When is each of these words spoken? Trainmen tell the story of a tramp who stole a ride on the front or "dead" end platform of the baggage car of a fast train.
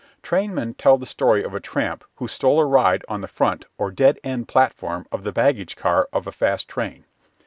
Trainmen 0.23 0.73
tell 0.79 0.97
the 0.97 1.05
story 1.05 1.43
of 1.43 1.53
a 1.53 1.59
tramp 1.59 2.03
who 2.15 2.27
stole 2.27 2.59
a 2.59 2.65
ride 2.65 3.05
on 3.07 3.21
the 3.21 3.27
front 3.27 3.65
or 3.77 3.91
"dead" 3.91 4.17
end 4.23 4.47
platform 4.47 5.05
of 5.11 5.23
the 5.23 5.31
baggage 5.31 5.75
car 5.75 6.09
of 6.11 6.25
a 6.25 6.31
fast 6.31 6.67
train. 6.67 7.05